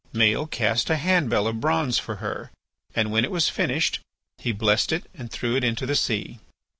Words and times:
Maël 0.15 0.49
cast 0.49 0.89
a 0.89 0.95
hand 0.97 1.29
bell 1.29 1.45
of 1.45 1.59
bronze 1.59 1.99
for 1.99 2.15
her 2.15 2.49
and, 2.95 3.11
when 3.11 3.23
it 3.23 3.29
was 3.29 3.49
finished, 3.49 3.99
he 4.39 4.51
blessed 4.51 4.91
it 4.91 5.05
and 5.13 5.29
threw 5.29 5.55
it 5.55 5.63
into 5.63 5.85
the 5.85 5.93
sea. 5.93 6.39